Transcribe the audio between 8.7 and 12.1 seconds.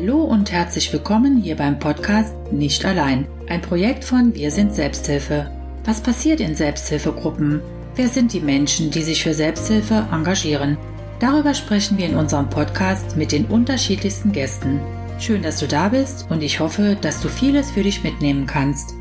die sich für Selbsthilfe engagieren? Darüber sprechen wir